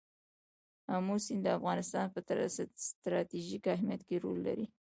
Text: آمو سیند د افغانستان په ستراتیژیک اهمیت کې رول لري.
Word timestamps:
آمو 0.95 1.15
سیند 1.25 1.41
د 1.45 1.47
افغانستان 1.57 2.05
په 2.13 2.19
ستراتیژیک 2.89 3.63
اهمیت 3.75 4.01
کې 4.07 4.15
رول 4.23 4.37
لري. 4.47 4.65